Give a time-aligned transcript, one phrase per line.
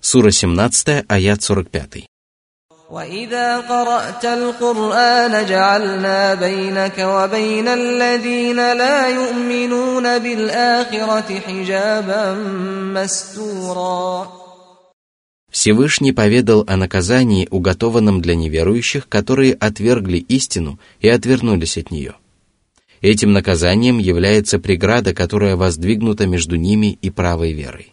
[0.00, 2.06] Сура 17, аят 45.
[2.90, 12.34] وإذا قرأت القرآن جعلنا بينك وبين الذين لا يؤمنون بالآخرة حجابا
[12.94, 14.28] مستورا
[15.50, 22.14] Всевышний поведал о наказании, уготованном для неверующих, которые отвергли истину и отвернулись от нее.
[23.00, 27.89] Этим наказанием является преграда, которая воздвигнута между ними и правой верой.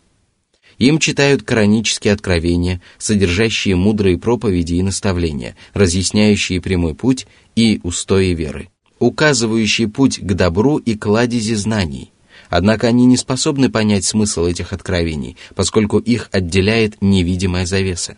[0.79, 7.27] Им читают коранические откровения, содержащие мудрые проповеди и наставления, разъясняющие прямой путь
[7.57, 8.69] и устои веры,
[9.01, 12.13] указывающие путь к добру и кладези знаний.
[12.49, 18.17] Однако они не способны понять смысл этих откровений, поскольку их отделяет невидимая завеса.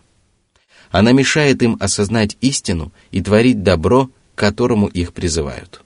[0.91, 5.81] Она мешает им осознать истину и творить добро, к которому их призывают.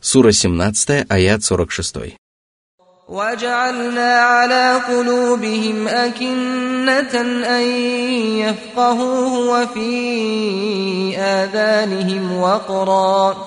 [0.00, 2.19] Сура 17, аят 46.
[3.09, 7.13] وجعلنا على قلوبهم أكنة
[7.57, 7.63] أن
[8.41, 13.37] يفقهوه وفي آذانهم وقرا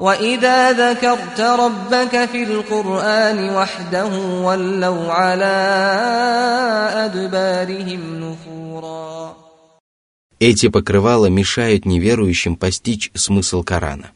[0.00, 4.10] وإذا ذكرت ربك في القرآن وحده
[4.44, 5.56] ولوا على
[6.94, 9.36] أدبارهم نفورا
[10.38, 14.10] Эти покрывала мешают неверующим постичь смысл Корана.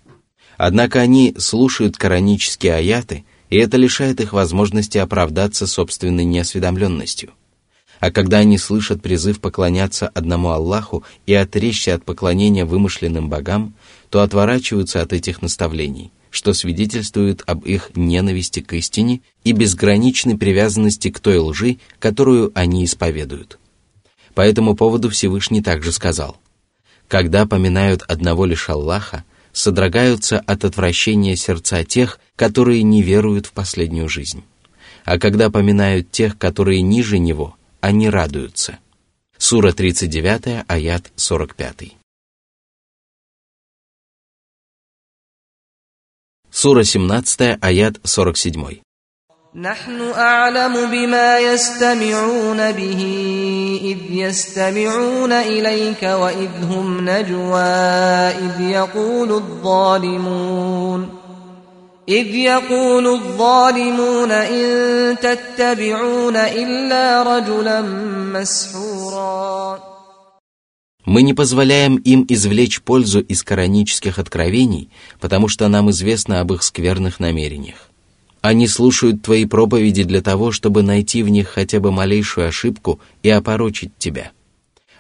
[0.59, 7.32] Однако они слушают коранические аяты – и это лишает их возможности оправдаться собственной неосведомленностью.
[8.00, 13.74] А когда они слышат призыв поклоняться одному Аллаху и отречься от поклонения вымышленным богам,
[14.10, 21.10] то отворачиваются от этих наставлений, что свидетельствует об их ненависти к истине и безграничной привязанности
[21.10, 23.60] к той лжи, которую они исповедуют.
[24.34, 26.38] По этому поводу Всевышний также сказал,
[27.08, 29.24] «Когда поминают одного лишь Аллаха,
[29.56, 34.44] содрогаются от отвращения сердца тех, которые не веруют в последнюю жизнь.
[35.06, 38.80] А когда поминают тех, которые ниже него, они радуются.
[39.38, 41.96] Сура 39, аят 45.
[46.52, 48.85] Сура 17, аят 47.
[49.55, 53.03] نحن أعلم بما يستمعون به
[53.83, 57.61] إذ يستمعون إليك وإذ هم نجوى
[58.47, 61.09] إذ يقول الظالمون
[62.09, 67.81] إذ يقول الظالمون إن تتبعون إلا رجلا
[68.33, 69.81] مسحورا
[71.07, 76.63] Мы не позволяем им извлечь пользу из коранических откровений, потому что нам известно об их
[76.63, 77.91] скверных намерениях.
[78.48, 83.30] Они слушают твои проповеди для того, чтобы найти в них хотя бы малейшую ошибку и
[83.30, 84.34] опорочить тебя.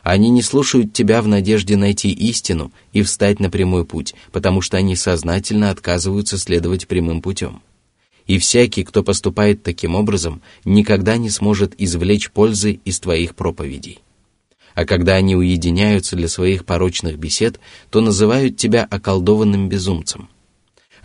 [0.01, 4.77] Они не слушают тебя в надежде найти истину и встать на прямой путь, потому что
[4.77, 7.61] они сознательно отказываются следовать прямым путем.
[8.25, 13.99] И всякий, кто поступает таким образом, никогда не сможет извлечь пользы из твоих проповедей.
[14.73, 17.59] А когда они уединяются для своих порочных бесед,
[17.91, 20.29] то называют тебя околдованным безумцем–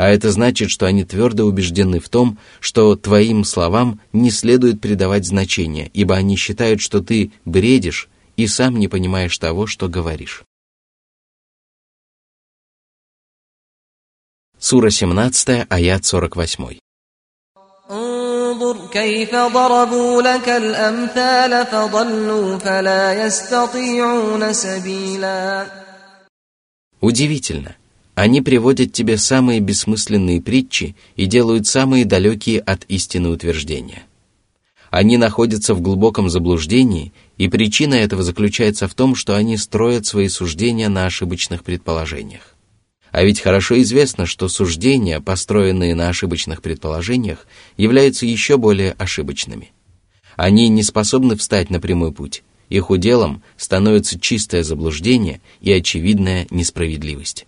[0.01, 5.27] а это значит, что они твердо убеждены в том, что твоим словам не следует придавать
[5.27, 10.43] значения, ибо они считают, что ты бредишь и сам не понимаешь того, что говоришь.
[14.59, 16.79] Сура 17, аят 48.
[27.03, 27.77] Удивительно,
[28.21, 34.03] они приводят тебе самые бессмысленные притчи и делают самые далекие от истины утверждения.
[34.91, 40.29] Они находятся в глубоком заблуждении, и причина этого заключается в том, что они строят свои
[40.29, 42.57] суждения на ошибочных предположениях.
[43.11, 47.47] А ведь хорошо известно, что суждения, построенные на ошибочных предположениях,
[47.79, 49.73] являются еще более ошибочными.
[50.37, 52.43] Они не способны встать на прямой путь.
[52.69, 57.47] Их уделом становится чистое заблуждение и очевидная несправедливость.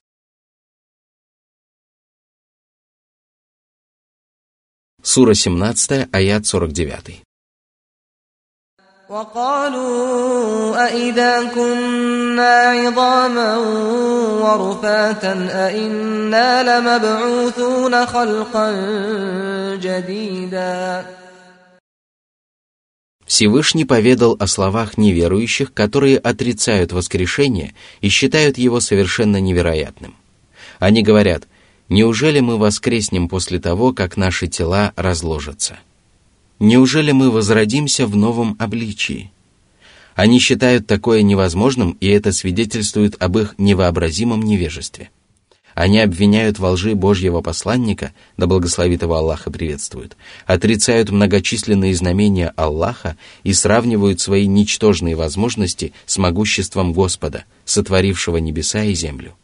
[5.01, 7.23] Сура 17, аят 49.
[9.09, 13.57] وقالوا أئذا كنا عظاما
[14.43, 15.33] ورفاتا
[15.67, 18.71] أئنا لمبعوثون خلقا
[19.75, 21.05] جديدا
[23.25, 30.15] Всевышний поведал о словах неверующих, которые отрицают воскрешение и считают его совершенно невероятным.
[30.79, 31.43] Они говорят,
[31.92, 35.78] Неужели мы воскреснем после того, как наши тела разложатся?
[36.58, 39.30] Неужели мы возродимся в новом обличии?
[40.14, 45.10] Они считают такое невозможным, и это свидетельствует об их невообразимом невежестве.
[45.74, 50.16] Они обвиняют во лжи Божьего посланника, да благословит его Аллах и приветствует,
[50.46, 58.94] отрицают многочисленные знамения Аллаха и сравнивают свои ничтожные возможности с могуществом Господа, сотворившего небеса и
[58.94, 59.34] землю.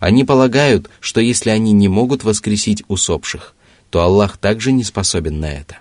[0.00, 3.54] Они полагают, что если они не могут воскресить усопших,
[3.90, 5.78] то Аллах также не способен на это.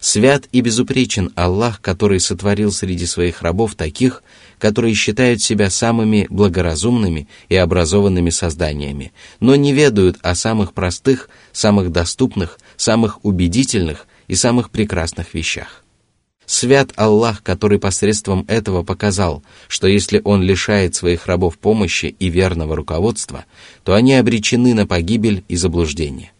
[0.00, 4.24] Свят и безупречен Аллах, который сотворил среди своих рабов таких,
[4.58, 11.92] которые считают себя самыми благоразумными и образованными созданиями, но не ведают о самых простых, самых
[11.92, 15.81] доступных, самых убедительных и самых прекрасных вещах.
[16.46, 22.76] Свят Аллах, который посредством этого показал, что если Он лишает своих рабов помощи и верного
[22.76, 23.44] руководства,
[23.84, 26.32] то они обречены на погибель и заблуждение.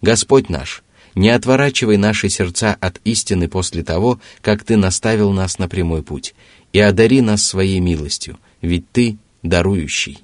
[0.00, 0.82] Господь наш–
[1.14, 6.34] не отворачивай наши сердца от истины после того, как Ты наставил нас на прямой путь,
[6.72, 10.18] и одари нас своей милостью, ведь Ты дарующий.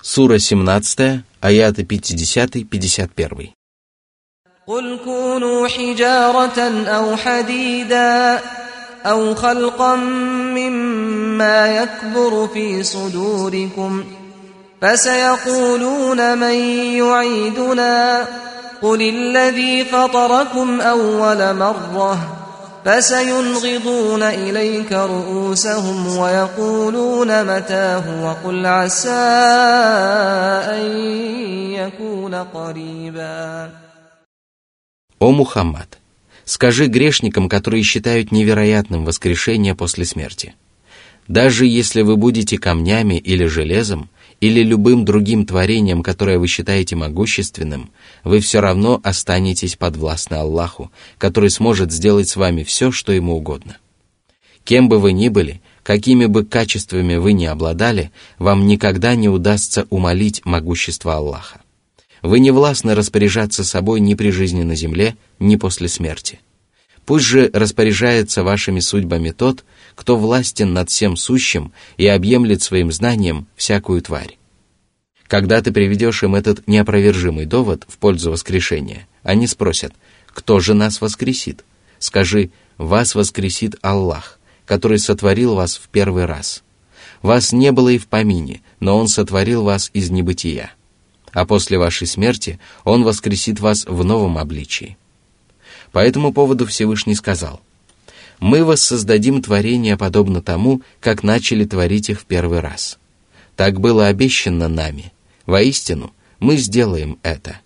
[0.00, 3.53] Сура 17, аяты 50-51.
[4.67, 8.39] قل كونوا حجارة أو حديدا
[9.05, 9.95] أو خلقا
[10.55, 14.23] مما يكبر في صدوركم ۖ
[14.83, 16.53] فسيقولون من
[16.99, 18.27] يعيدنا
[18.81, 22.36] قل الذي فطركم أول مرة
[22.87, 29.09] فسينغضون إليك رؤوسهم ويقولون متاه وقل عسى
[30.69, 30.97] أن
[31.71, 33.71] يكون قريبا
[35.19, 35.99] О Мухаммад,
[36.43, 40.53] скажи грешникам, которые считают невероятным воскрешение после смерти.
[41.29, 44.09] Даже если вы будете камнями или железом,
[44.40, 47.90] или любым другим творением, которое вы считаете могущественным,
[48.24, 53.78] вы все равно останетесь подвластны Аллаху, который сможет сделать с вами все, что ему угодно.
[54.64, 59.86] Кем бы вы ни были, какими бы качествами вы ни обладали, вам никогда не удастся
[59.90, 61.62] умолить могущество Аллаха.
[62.22, 66.40] Вы не властны распоряжаться собой ни при жизни на земле, ни после смерти.
[67.06, 69.64] Пусть же распоряжается вашими судьбами тот,
[69.98, 74.38] кто властен над всем сущим и объемлет своим знанием всякую тварь.
[75.26, 79.92] Когда ты приведешь им этот неопровержимый довод в пользу воскрешения, они спросят,
[80.28, 81.64] кто же нас воскресит?
[81.98, 86.62] Скажи, вас воскресит Аллах, который сотворил вас в первый раз.
[87.20, 90.70] Вас не было и в помине, но Он сотворил вас из небытия.
[91.32, 94.96] А после вашей смерти Он воскресит вас в новом обличии.
[95.90, 97.60] По этому поводу Всевышний сказал–
[98.40, 102.98] мы воссоздадим творение подобно тому, как начали творить их в первый раз.
[103.56, 105.12] Так было обещано нами.
[105.46, 107.60] Воистину, мы сделаем это.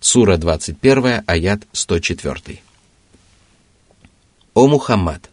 [0.00, 2.60] Сура 21, аят 104.
[4.54, 5.30] О Мухаммад!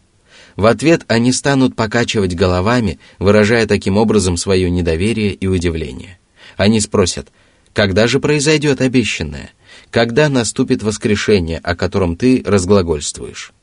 [0.55, 6.19] В ответ они станут покачивать головами, выражая таким образом свое недоверие и удивление.
[6.57, 7.29] Они спросят,
[7.73, 9.51] когда же произойдет обещанное?
[9.89, 13.53] Когда наступит воскрешение, о котором ты разглагольствуешь?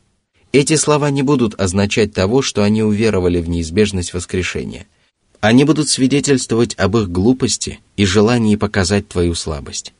[0.53, 4.87] Эти слова не будут означать того, что они уверовали в неизбежность воскрешения.
[5.41, 9.93] Они будут свидетельствовать об их глупости и желании показать твою слабость.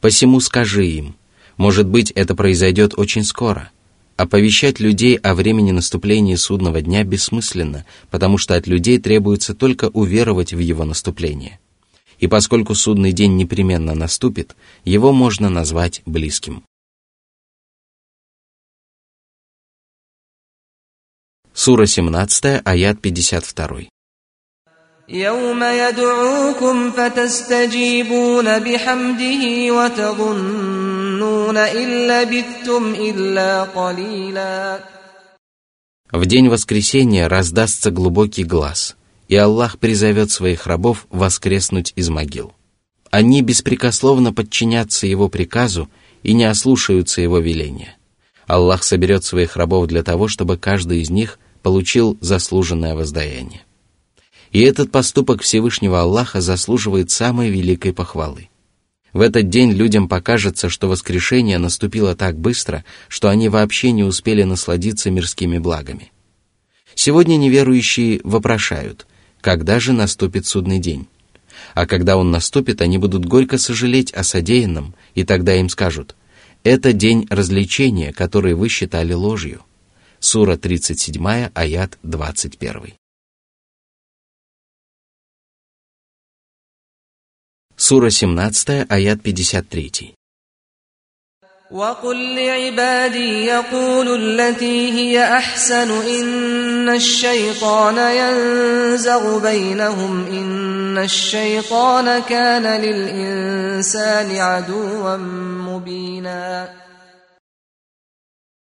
[0.00, 1.16] Посему скажи им,
[1.56, 3.70] может быть, это произойдет очень скоро.
[4.16, 10.52] Оповещать людей о времени наступления судного дня бессмысленно, потому что от людей требуется только уверовать
[10.52, 11.58] в его наступление.
[12.18, 14.54] И поскольку судный день непременно наступит,
[14.84, 16.62] его можно назвать близким.
[21.67, 23.87] Сура 17, аят 52.
[25.09, 34.79] يوم يدعوكم فتستجيبون بحمده وتظنون إن لبثتم إلا قليلا
[36.11, 38.95] В день воскресения раздастся глубокий глаз,
[39.27, 42.53] и Аллах призовет своих рабов воскреснуть из могил.
[43.09, 45.89] Они беспрекословно подчинятся Его приказу
[46.21, 47.97] и не ослушаются Его веления.
[48.47, 53.62] Аллах соберет своих рабов для того, чтобы каждый из них получил заслуженное воздаяние.
[54.50, 58.48] И этот поступок Всевышнего Аллаха заслуживает самой великой похвалы.
[59.12, 64.42] В этот день людям покажется, что воскрешение наступило так быстро, что они вообще не успели
[64.42, 66.12] насладиться мирскими благами.
[66.94, 69.06] Сегодня неверующие вопрошают,
[69.40, 71.08] когда же наступит судный день?
[71.74, 76.14] А когда он наступит, они будут горько сожалеть о содеянном, и тогда им скажут,
[76.64, 79.62] это день развлечения, который вы считали ложью
[80.21, 82.97] Сура 37, аят 21.
[87.75, 90.17] Сура 17, аят 53.
[91.71, 105.17] وقل لعبادي يقولوا التي هي أحسن إن الشيطان ينزغ بينهم إن الشيطان كان للإنسان عدوا
[105.67, 106.69] مبينا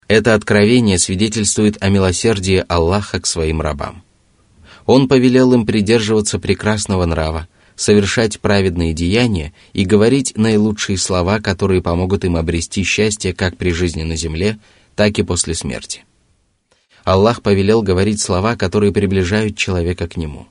[0.09, 4.03] это откровение свидетельствует о милосердии Аллаха к своим рабам.
[4.87, 7.47] Он повелел им придерживаться прекрасного нрава,
[7.77, 14.03] совершать праведные деяния и говорить наилучшие слова, которые помогут им обрести счастье как при жизни
[14.03, 14.59] на земле,
[14.97, 16.05] так и после смерти.
[17.05, 20.49] Аллах повелел говорить слова, которые приближают человека к Нему.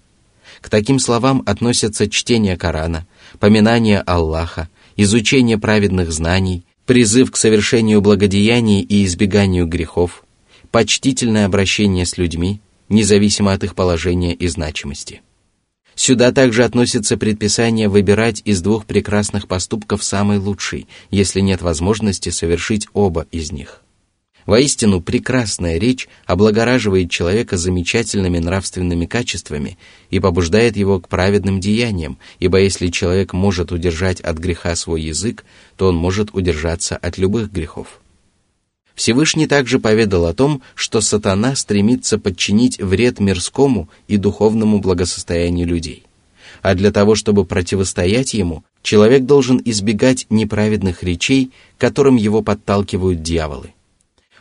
[0.62, 3.08] К таким словам относятся чтение Корана,
[3.40, 10.24] поминание Аллаха, изучение праведных знаний, призыв к совершению благодеяний и избеганию грехов,
[10.72, 15.22] почтительное обращение с людьми, независимо от их положения и значимости–
[15.98, 22.88] Сюда также относится предписание выбирать из двух прекрасных поступков самый лучший, если нет возможности совершить
[22.94, 23.82] оба из них.
[24.48, 29.78] Воистину, прекрасная речь облагораживает человека замечательными нравственными качествами
[30.10, 35.44] и побуждает его к праведным деяниям, ибо если человек может удержать от греха свой язык,
[35.76, 38.00] то он может удержаться от любых грехов.
[38.96, 46.04] Всевышний также поведал о том, что сатана стремится подчинить вред мирскому и духовному благосостоянию людей.
[46.62, 53.74] А для того, чтобы противостоять ему, человек должен избегать неправедных речей, которым его подталкивают дьяволы.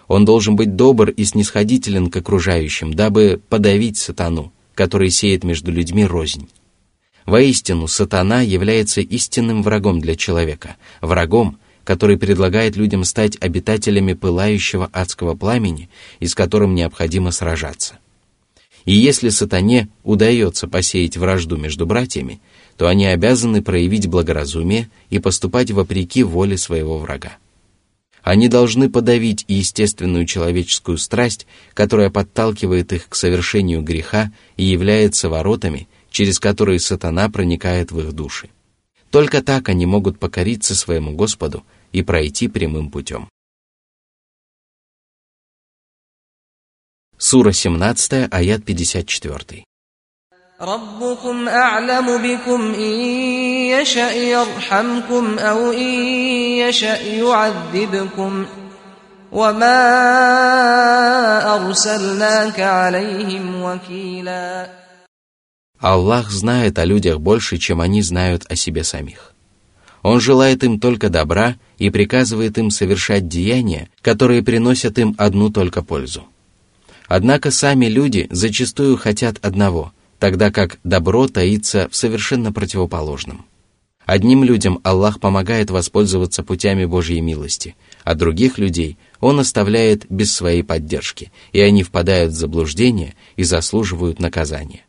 [0.08, 6.04] Он должен быть добр и снисходителен к окружающим, дабы подавить сатану, который сеет между людьми
[6.04, 6.48] рознь.
[7.24, 15.34] Воистину, сатана является истинным врагом для человека, врагом, который предлагает людям стать обитателями пылающего адского
[15.34, 15.88] пламени
[16.20, 17.98] и с которым необходимо сражаться.
[18.84, 22.40] И если сатане удается посеять вражду между братьями,
[22.76, 27.38] то они обязаны проявить благоразумие и поступать вопреки воле своего врага.
[28.26, 35.86] Они должны подавить естественную человеческую страсть, которая подталкивает их к совершению греха и является воротами,
[36.10, 38.50] через которые сатана проникает в их души.
[39.12, 43.28] Только так они могут покориться своему Господу и пройти прямым путем.
[47.16, 49.64] Сура 17, аят 54.
[50.61, 52.93] ربكم أعلم بكم إن
[53.81, 55.93] يشأ يرحمكم أو إن
[56.69, 58.45] يشأ يعذبكم
[59.31, 59.79] وما
[61.55, 64.69] أرسلناك عليهم وكيلا
[65.81, 69.33] Аллах знает о людях больше, чем они знают о себе самих.
[70.03, 75.81] Он желает им только добра и приказывает им совершать деяния, которые приносят им одну только
[75.81, 76.23] пользу.
[77.07, 83.46] Однако сами люди зачастую хотят одного,– тогда как добро таится в совершенно противоположном.
[84.06, 90.62] Одним людям Аллах помогает воспользоваться путями Божьей милости, а других людей Он оставляет без своей
[90.62, 94.82] поддержки, и они впадают в заблуждение и заслуживают наказания.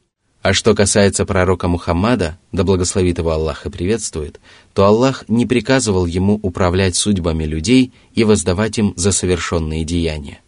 [0.44, 4.40] А что касается пророка Мухаммада, да благословит его Аллах и приветствует,
[4.74, 10.40] то Аллах не приказывал ему управлять судьбами людей и воздавать им за совершенные деяния.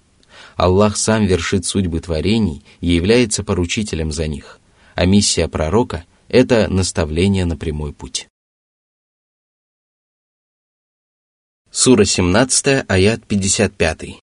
[0.56, 4.60] Аллах сам вершит судьбы творений и является поручителем за них,
[4.95, 8.29] а миссия пророка – это наставление на прямой путь.
[11.71, 14.21] Сура 17, аят 55.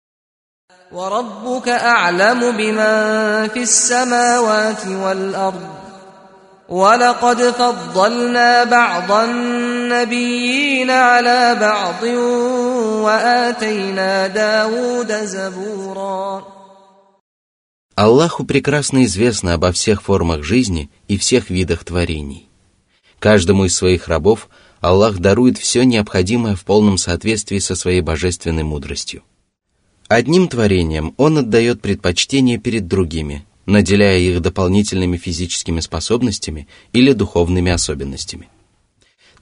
[0.93, 5.69] وربك أعلم بمن في السماوات والأرض
[6.69, 12.03] ولقد فضلنا بعض النبيين على بعض
[13.05, 16.52] وآتينا داود زبورا
[17.96, 22.48] Аллаху прекрасно известно обо всех формах жизни и всех видах творений.
[23.20, 24.50] Каждому из своих рабов
[24.82, 29.22] Аллах дарует все необходимое в полном соответствии со своей божественной мудростью.
[30.08, 38.50] Одним творением он отдает предпочтение перед другими, наделяя их дополнительными физическими способностями или духовными особенностями.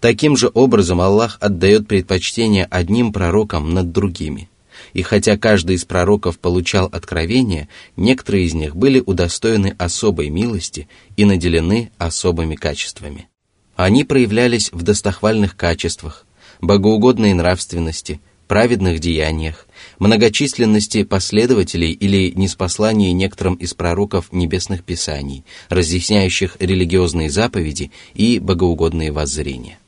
[0.01, 4.49] Таким же образом Аллах отдает предпочтение одним пророкам над другими.
[4.93, 11.25] И хотя каждый из пророков получал откровение, некоторые из них были удостоены особой милости и
[11.25, 13.27] наделены особыми качествами.
[13.75, 16.25] Они проявлялись в достохвальных качествах,
[16.61, 18.19] богоугодной нравственности,
[18.51, 19.65] праведных деяниях,
[19.97, 29.79] многочисленности последователей или неспослании некоторым из пророков небесных писаний, разъясняющих религиозные заповеди и богоугодные воззрения.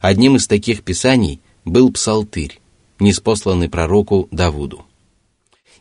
[0.00, 2.60] Одним из таких писаний был Псалтырь,
[2.98, 4.84] неспосланный пророку Давуду.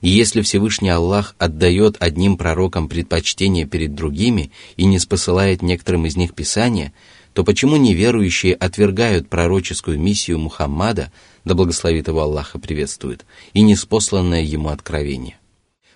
[0.01, 6.17] И если Всевышний Аллах отдает одним пророкам предпочтение перед другими и не спосылает некоторым из
[6.17, 6.93] них писания,
[7.33, 11.11] то почему неверующие отвергают пророческую миссию Мухаммада,
[11.45, 15.37] да благословит его Аллаха приветствует, и неспосланное ему откровение?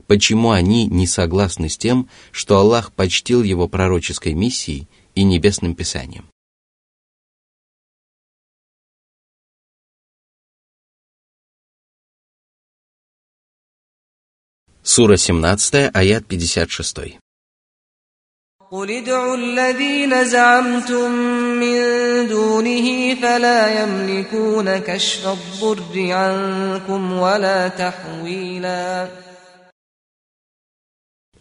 [0.08, 6.26] Почему они не согласны с тем, что Аллах почтил его пророческой миссией и небесным писанием?
[14.98, 17.20] Сура 17, аят 56.
[18.72, 18.90] قل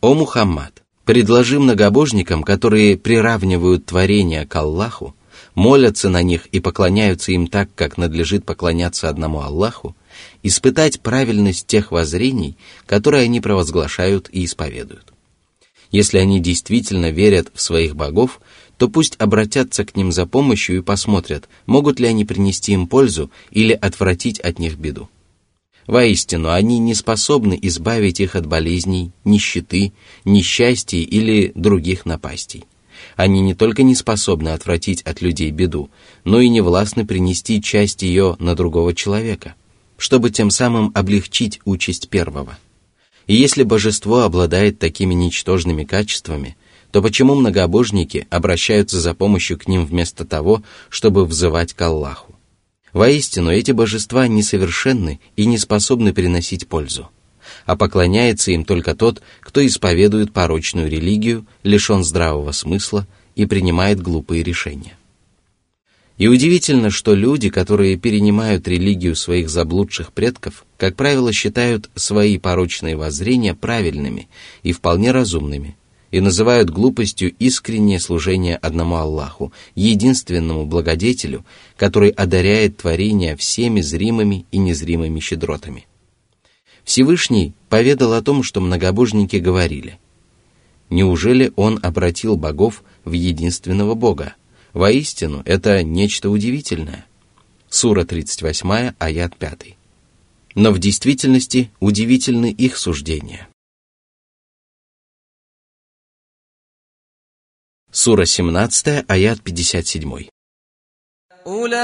[0.03, 5.17] О Мухаммад, предложи многобожникам, которые приравнивают творение к Аллаху,
[5.55, 9.97] молятся на них и поклоняются им так, как надлежит поклоняться одному Аллаху,
[10.47, 15.13] испытать правильность тех воззрений, которые они провозглашают и исповедуют.
[15.91, 18.41] Если они действительно верят в своих богов,
[18.77, 23.31] то пусть обратятся к ним за помощью и посмотрят, могут ли они принести им пользу
[23.51, 25.09] или отвратить от них беду.
[25.87, 29.93] Воистину, они не способны избавить их от болезней, нищеты,
[30.25, 32.65] несчастий или других напастей.
[33.15, 35.91] Они не только не способны отвратить от людей беду,
[36.25, 39.55] но и не властны принести часть ее на другого человека–
[39.97, 42.59] чтобы тем самым облегчить участь первого.
[43.27, 46.57] И если божество обладает такими ничтожными качествами,
[46.93, 52.35] то почему многобожники обращаются за помощью к ним вместо того, чтобы взывать к Аллаху?
[52.93, 57.11] Воистину, эти божества несовершенны и не способны приносить пользу,
[57.67, 64.43] а поклоняется им только тот, кто исповедует порочную религию, лишен здравого смысла и принимает глупые
[64.43, 64.96] решения.
[66.19, 72.97] И удивительно, что люди, которые перенимают религию своих заблудших предков, как правило, считают свои порочные
[72.97, 74.29] воззрения правильными
[74.63, 75.77] и вполне разумными,
[76.11, 81.45] и называют глупостью искреннее служение одному Аллаху, единственному благодетелю,
[81.77, 85.87] который одаряет творения всеми зримыми и незримыми щедротами.
[86.83, 89.99] Всевышний поведал о том, что многобожники говорили,
[90.89, 94.35] «Неужели он обратил богов в единственного Бога?»
[94.77, 97.07] Воистину, это нечто удивительное.
[97.71, 99.75] Сура 38, аят 5.
[100.55, 103.49] Но в действительности удивительны их суждения.
[107.91, 110.29] Сура 17, аят 57.
[111.48, 111.78] أولئك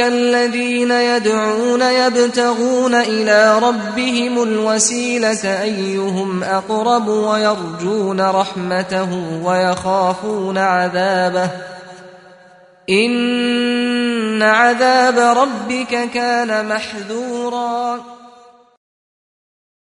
[0.00, 11.50] الذين يدعون يبتغون إلى ربهم الوسيلة أيهم أقرب ويرجون رحمته ويخافون عذابه
[12.90, 18.00] إن عذاب ربك كان محذورا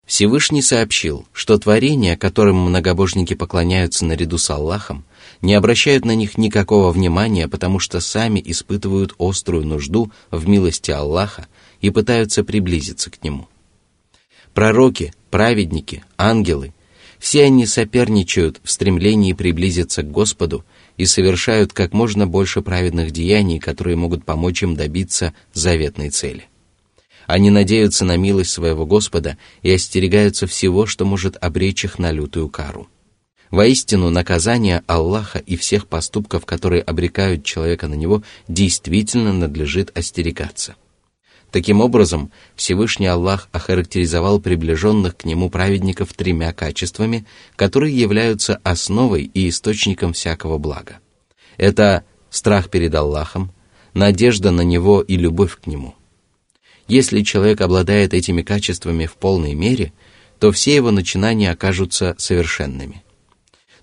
[0.06, 5.04] Всевышний сообщил, что творения, которым многобожники поклоняются наряду с Аллахом,
[5.41, 11.47] не обращают на них никакого внимания, потому что сами испытывают острую нужду в милости Аллаха
[11.81, 13.47] и пытаются приблизиться к Нему.
[14.53, 16.73] Пророки, праведники, ангелы–
[17.21, 20.65] все они соперничают в стремлении приблизиться к Господу
[20.97, 26.47] и совершают как можно больше праведных деяний, которые могут помочь им добиться заветной цели.
[27.27, 32.49] Они надеются на милость своего Господа и остерегаются всего, что может обречь их на лютую
[32.49, 32.87] кару.
[33.51, 40.77] Воистину, наказание Аллаха и всех поступков, которые обрекают человека на него, действительно надлежит остерегаться.
[41.51, 47.25] Таким образом, Всевышний Аллах охарактеризовал приближенных к Нему праведников тремя качествами,
[47.57, 50.99] которые являются основой и источником всякого блага.
[51.57, 53.51] Это страх перед Аллахом,
[53.93, 55.95] надежда на Него и любовь к Нему.
[56.87, 59.91] Если человек обладает этими качествами в полной мере,
[60.39, 63.03] то все его начинания окажутся совершенными–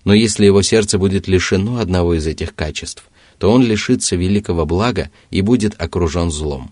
[0.03, 3.03] но если его сердце будет лишено одного из этих качеств,
[3.37, 6.71] то он лишится великого блага и будет окружен злом.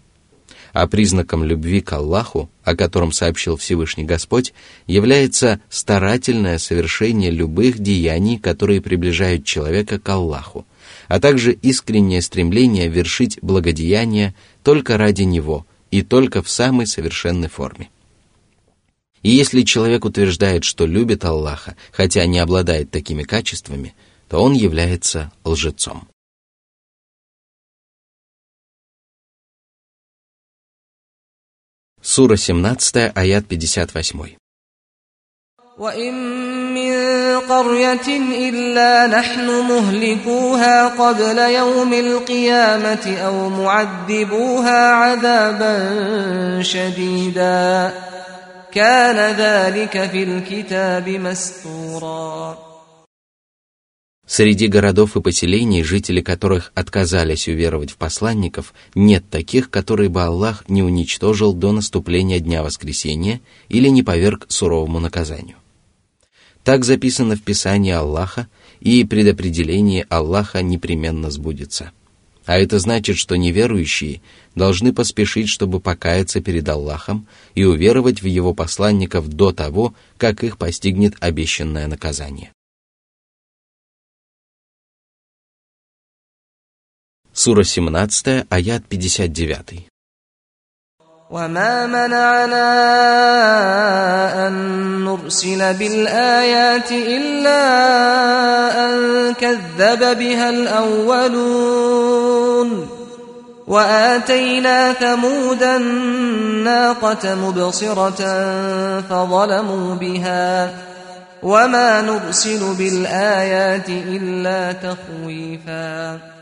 [0.74, 4.54] А признаком любви к Аллаху, о котором сообщил Всевышний Господь,
[4.86, 10.68] является старательное совершение любых деяний, которые приближают человека к Аллаху,
[11.08, 17.90] а также искреннее стремление вершить благодеяния только ради Него и только в самой совершенной форме.
[19.23, 23.95] И если человек утверждает, что любит Аллаха, хотя не обладает такими качествами,
[24.29, 26.09] то он является лжецом.
[32.01, 34.37] Сура 17, аят 58.
[35.79, 36.15] وإن
[36.75, 36.93] من
[37.41, 38.09] قرية
[38.49, 45.75] إلا نحن مهلكوها قبل يوم القيامة أو معذبوها عذابا
[46.63, 47.93] شديدا
[48.73, 52.73] كان ذلك في الكتاب مستورا
[54.25, 60.65] Среди городов и поселений, жители которых отказались уверовать в посланников, нет таких, которые бы Аллах
[60.69, 65.57] не уничтожил до наступления Дня Воскресения или не поверг суровому наказанию.
[66.65, 68.49] Так записано в Писании Аллаха,
[68.81, 71.91] и предопределение Аллаха непременно сбудется.
[72.48, 74.22] а это значит, что неверующие
[74.56, 80.58] должны поспешить, чтобы покаяться перед Аллахом и уверовать в Его посланников до того, как их
[80.58, 82.54] постигнет обещанное наказание.
[87.34, 89.90] Сура 17, аят 59.
[91.33, 92.69] وما منعنا
[94.49, 94.55] أن
[95.05, 97.63] نرسل بالآيات إلا
[98.85, 98.95] أن
[99.35, 101.53] كذب بها الأولون
[103.67, 108.21] وآتينا ثمود الناقة مبصرة
[109.01, 110.75] فظلموا بها
[111.43, 116.33] وما نرسل بالآيات إلا تخويفاً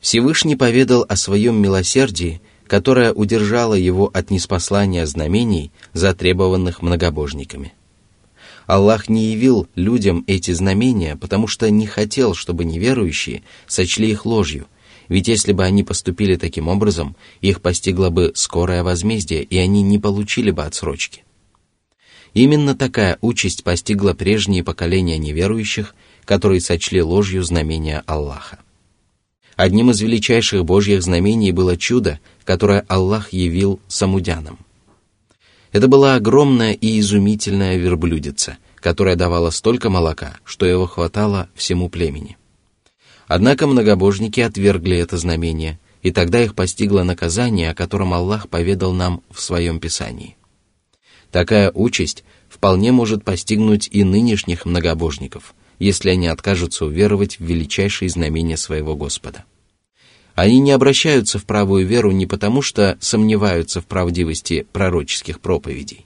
[0.00, 7.73] Всевышний поведал о своем милосердии, которое удержало его от неспослания знамений, затребованных многобожниками.
[8.65, 14.65] Аллах не явил людям эти знамения, потому что не хотел, чтобы неверующие сочли их ложью,
[15.07, 19.99] ведь если бы они поступили таким образом, их постигло бы скорое возмездие, и они не
[19.99, 21.23] получили бы отсрочки.
[22.33, 28.59] Именно такая участь постигла прежние поколения неверующих, которые сочли ложью знамения Аллаха.
[29.55, 34.59] Одним из величайших Божьих знамений было чудо, которое Аллах явил самудянам.
[35.71, 42.37] Это была огромная и изумительная верблюдица, которая давала столько молока, что его хватало всему племени.
[43.27, 49.21] Однако многобожники отвергли это знамение, и тогда их постигло наказание, о котором Аллах поведал нам
[49.31, 50.37] в своем Писании.
[51.31, 58.57] Такая участь вполне может постигнуть и нынешних многобожников– если они откажутся уверовать в величайшие знамения
[58.57, 59.45] своего Господа.
[60.35, 66.05] Они не обращаются в правую веру не потому, что сомневаются в правдивости пророческих проповедей.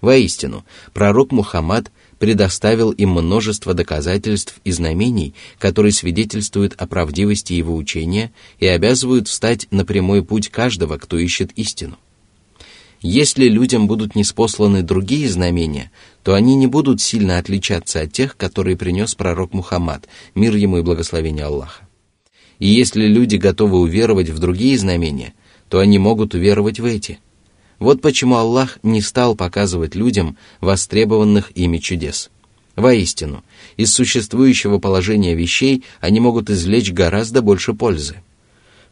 [0.00, 8.32] Воистину, пророк Мухаммад предоставил им множество доказательств и знамений, которые свидетельствуют о правдивости его учения
[8.58, 11.98] и обязывают встать на прямой путь каждого, кто ищет истину.
[13.06, 15.90] Если людям будут неспосланы другие знамения,
[16.22, 20.82] то они не будут сильно отличаться от тех, которые принес пророк Мухаммад, мир ему и
[20.82, 21.86] благословение Аллаха.
[22.58, 25.34] И если люди готовы уверовать в другие знамения,
[25.68, 27.18] то они могут уверовать в эти.
[27.78, 32.30] Вот почему Аллах не стал показывать людям востребованных ими чудес.
[32.74, 33.44] Воистину,
[33.76, 38.22] из существующего положения вещей они могут извлечь гораздо больше пользы.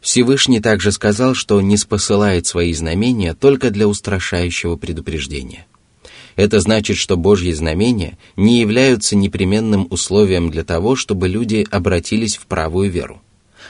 [0.03, 5.65] Всевышний также сказал, что не спосылает свои знамения только для устрашающего предупреждения.
[6.35, 12.47] Это значит, что Божьи знамения не являются непременным условием для того, чтобы люди обратились в
[12.47, 13.21] правую веру.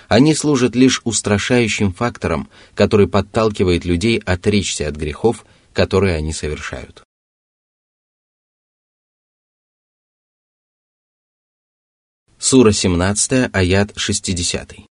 [0.08, 7.04] Они служат лишь устрашающим фактором, который подталкивает людей отречься от грехов, которые они совершают.
[12.39, 14.93] Сура 17, аят 60.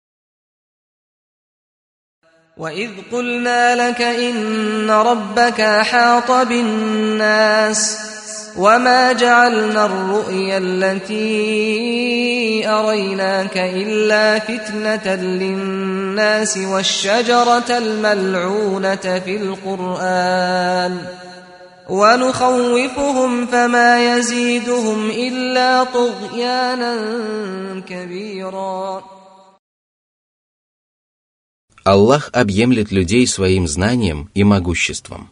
[2.58, 7.98] وإذ قلنا لك إن ربك أحاط بالناس
[8.56, 11.88] وما جعلنا الرؤيا التي
[12.68, 20.98] أريناك إلا فتنة للناس والشجرة الملعونة في القرآن
[21.88, 26.96] ونخوفهم فما يزيدهم إلا طغيانا
[27.88, 29.15] كبيراً
[31.86, 35.30] Аллах объемлет людей своим знанием и могуществом.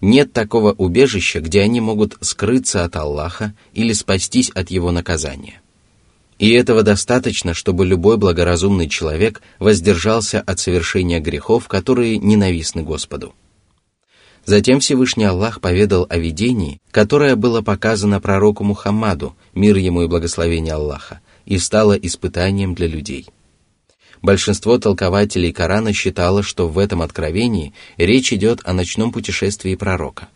[0.00, 5.60] Нет такого убежища, где они могут скрыться от Аллаха или спастись от его наказания.
[6.38, 13.34] И этого достаточно, чтобы любой благоразумный человек воздержался от совершения грехов, которые ненавистны Господу.
[14.44, 20.74] Затем Всевышний Аллах поведал о видении, которое было показано пророку Мухаммаду, мир ему и благословение
[20.74, 23.26] Аллаха, и стало испытанием для людей–
[24.22, 30.28] Большинство толкователей Корана считало, что в этом откровении речь идет о ночном путешествии пророка.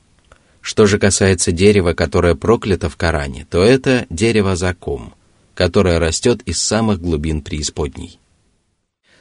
[0.63, 5.13] Что же касается дерева, которое проклято в Коране, то это дерево заком,
[5.55, 8.19] которое растет из самых глубин преисподней.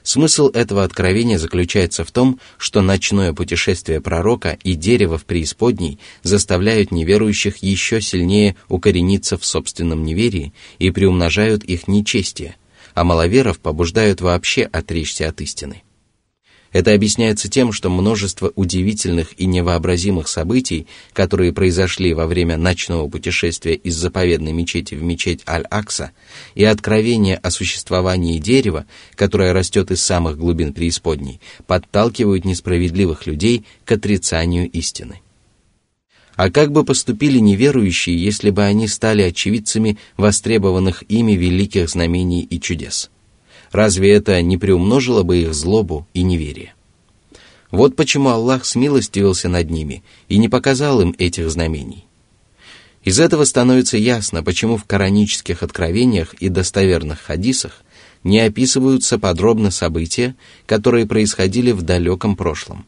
[0.03, 6.91] Смысл этого откровения заключается в том, что ночное путешествие пророка и дерево в преисподней заставляют
[6.91, 12.55] неверующих еще сильнее укорениться в собственном неверии и приумножают их нечестие–
[12.93, 15.83] а маловеров побуждают вообще отречься от истины.
[16.73, 23.75] Это объясняется тем, что множество удивительных и невообразимых событий, которые произошли во время ночного путешествия
[23.75, 26.11] из заповедной мечети в мечеть Аль-Акса,
[26.55, 33.91] и откровение о существовании дерева, которое растет из самых глубин преисподней, подталкивают несправедливых людей к
[33.91, 35.21] отрицанию истины.
[36.35, 42.59] А как бы поступили неверующие, если бы они стали очевидцами востребованных ими великих знамений и
[42.59, 43.11] чудес?
[43.71, 46.73] Разве это не приумножило бы их злобу и неверие?
[47.69, 52.05] Вот почему Аллах смилостивился над ними и не показал им этих знамений.
[53.03, 57.81] Из этого становится ясно, почему в коранических откровениях и достоверных хадисах
[58.23, 62.85] не описываются подробно события, которые происходили в далеком прошлом.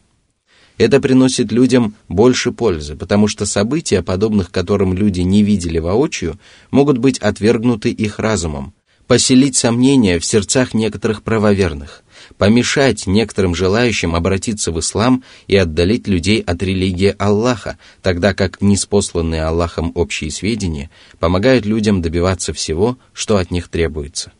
[0.78, 6.38] Это приносит людям больше пользы, потому что события, подобных которым люди не видели воочию,
[6.70, 8.74] могут быть отвергнуты их разумом,
[9.08, 12.04] поселить сомнения в сердцах некоторых правоверных,
[12.38, 19.44] помешать некоторым желающим обратиться в ислам и отдалить людей от религии Аллаха, тогда как неспосланные
[19.44, 24.34] Аллахом общие сведения помогают людям добиваться всего, что от них требуется.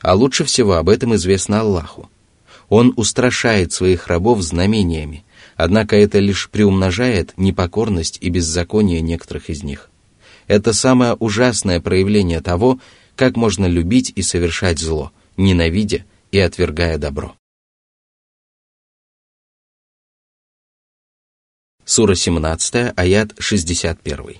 [0.00, 2.10] А лучше всего об этом известно Аллаху.
[2.68, 5.24] Он устрашает своих рабов знамениями,
[5.62, 9.90] однако это лишь приумножает непокорность и беззаконие некоторых из них.
[10.48, 12.80] Это самое ужасное проявление того,
[13.14, 17.36] как можно любить и совершать зло, ненавидя и отвергая добро.
[21.84, 24.38] Сура 17, аят 61.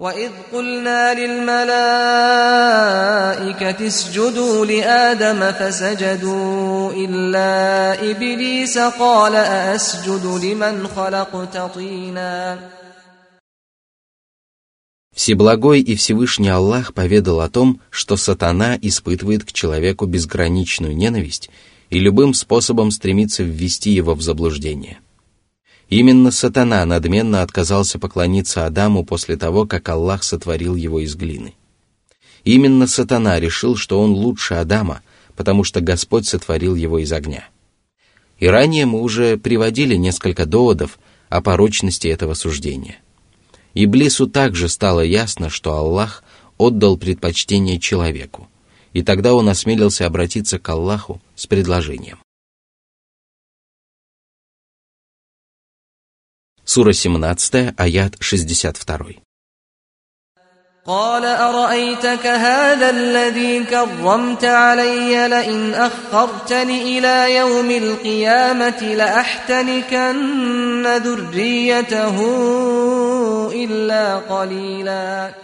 [0.00, 1.86] وإذ قلنا للملائكة
[3.86, 12.58] اسجدوا لآدم فسجدوا إلا إبليس قال أأسجد لمن خلقت طيناً
[15.14, 21.50] Всеблагой и Всевышний Аллах поведал о том, что сатана испытывает к человеку безграничную ненависть
[21.90, 25.00] и любым способом стремится ввести его в заблуждение.
[25.89, 31.53] Именно сатана надменно отказался поклониться Адаму после того, как Аллах сотворил его из глины.
[32.43, 35.01] Именно сатана решил, что он лучше Адама,
[35.35, 37.47] потому что Господь сотворил его из огня.
[38.39, 42.97] И ранее мы уже приводили несколько доводов о порочности этого суждения.
[43.73, 46.23] Иблису также стало ясно, что Аллах
[46.57, 48.47] отдал предпочтение человеку,
[48.93, 52.19] и тогда он осмелился обратиться к Аллаху с предложением.
[56.64, 59.20] Сура 17, аят 62.
[60.86, 72.16] قال أرأيتك هذا الذي كرمت علي لئن أخرتني إلى يوم القيامة لأحتنكن ذريته
[73.64, 75.34] إلا قليلا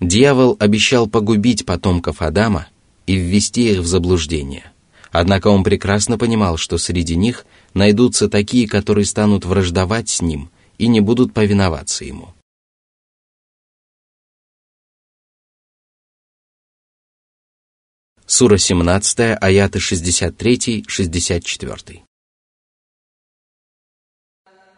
[0.00, 2.66] Дьявол обещал погубить потомков Адама
[3.06, 4.74] и ввести их в заблуждение.
[5.11, 10.87] Однако он прекрасно понимал, что среди них найдутся такие, которые станут враждовать с ним и
[10.87, 12.35] не будут повиноваться ему.
[18.25, 22.08] Сура 17, аяты 63-64.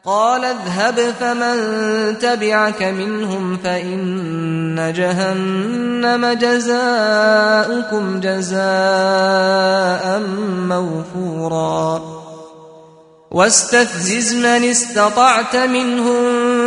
[0.05, 1.57] قال اذهب فمن
[2.19, 8.61] تبعك منهم فإن جهنم جزاؤكم جزاء
[10.67, 12.01] موفورا.
[13.31, 16.23] واستفزز من استطعت منهم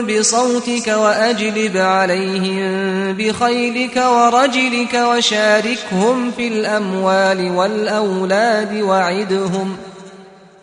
[0.06, 9.76] بصوتك وأجلب عليهم بخيلك ورجلك وشاركهم في الأموال والأولاد وعدهم.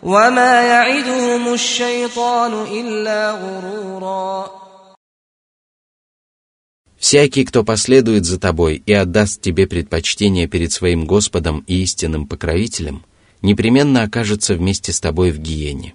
[0.03, 4.49] وما يعدهم الشيطان الا غرورا
[6.99, 13.15] Всякий, кто последует за тобой и отдаст тебе предпочтение перед своим Господом и истинным покровителем –
[13.41, 15.93] непременно окажется вместе с тобой в гиене.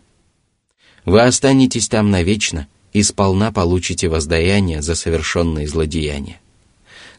[1.05, 6.41] Вы останетесь там навечно и сполна получите воздаяние за совершенные злодеяния.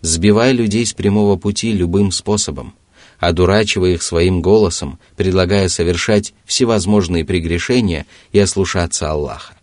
[0.01, 2.75] Сбивай людей с прямого пути любым способом,
[3.18, 9.54] одурачивая их своим голосом, предлагая совершать всевозможные прегрешения и ослушаться Аллаха.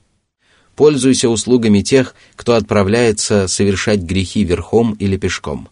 [0.75, 5.69] Пользуйся услугами тех, кто отправляется совершать грехи верхом или пешком.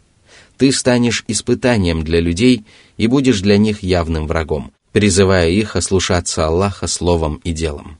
[0.57, 2.63] Ты станешь испытанием для людей
[2.97, 7.97] и будешь для них явным врагом, призывая их ослушаться Аллаха словом и делом.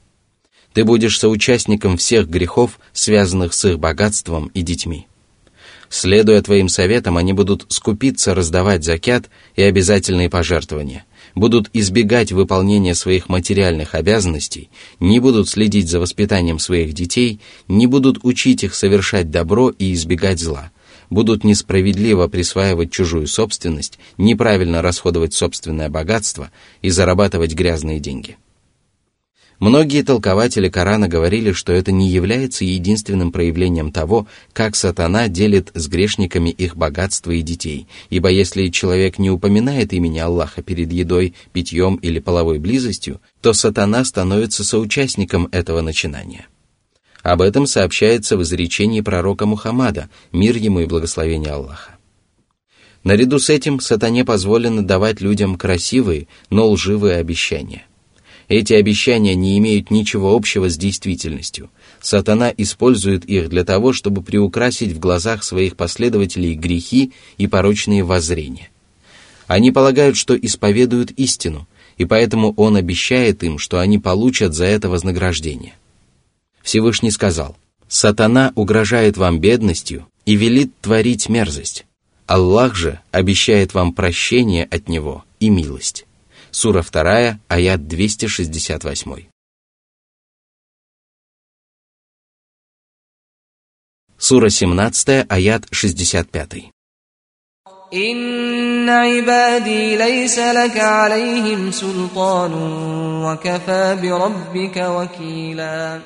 [0.73, 5.07] Ты будешь соучастником всех грехов, связанных с их богатством и детьми.
[5.95, 13.29] Следуя твоим советам, они будут скупиться раздавать закят и обязательные пожертвования, будут избегать выполнения своих
[13.29, 19.69] материальных обязанностей, не будут следить за воспитанием своих детей, не будут учить их совершать добро
[19.69, 20.71] и избегать зла,
[21.11, 26.49] будут несправедливо присваивать чужую собственность, неправильно расходовать собственное богатство
[26.81, 28.37] и зарабатывать грязные деньги.
[29.63, 35.87] Многие толкователи Корана говорили, что это не является единственным проявлением того, как сатана делит с
[35.87, 41.95] грешниками их богатство и детей, ибо если человек не упоминает имени Аллаха перед едой, питьем
[41.95, 46.47] или половой близостью, то сатана становится соучастником этого начинания.
[47.21, 51.95] Об этом сообщается в изречении пророка Мухаммада, мир ему и благословение Аллаха.
[53.05, 57.85] Наряду с этим сатане позволено давать людям красивые, но лживые обещания–
[58.53, 61.71] эти обещания не имеют ничего общего с действительностью.
[62.01, 68.69] Сатана использует их для того, чтобы приукрасить в глазах своих последователей грехи и порочные воззрения.
[69.47, 74.87] Они полагают, что исповедуют истину, и поэтому он обещает им, что они получат за это
[74.87, 75.73] вознаграждение.
[76.61, 81.85] Всевышний сказал, «Сатана угрожает вам бедностью и велит творить мерзость.
[82.27, 86.05] Аллах же обещает вам прощение от Него и милость».
[86.52, 89.28] Сура 2, аят 268.
[94.18, 96.70] Сура 17, аят 65.
[97.94, 102.52] إن عبادي ليس لك عليهم سلطان
[103.24, 106.00] وكفى بربك وكيلا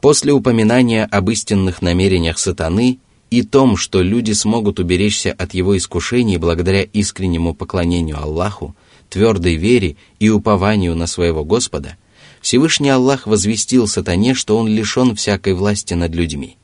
[0.00, 2.98] После упоминания об истинных намерениях сатаны
[3.29, 8.75] и том, что люди смогут уберечься от его искушений благодаря искреннему поклонению Аллаху,
[9.09, 11.97] твердой вере и упованию на своего Господа,
[12.41, 16.57] Всевышний Аллах возвестил сатане, что он лишен всякой власти над людьми.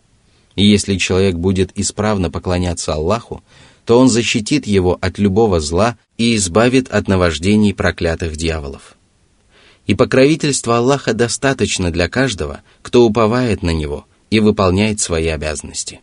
[0.55, 3.43] И если человек будет исправно поклоняться Аллаху,
[3.83, 8.95] то он защитит его от любого зла и избавит от наваждений проклятых дьяволов.
[9.85, 16.01] И покровительство Аллаха достаточно для каждого, кто уповает на него и выполняет свои обязанности.